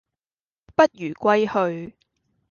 [0.75, 1.95] 不如歸去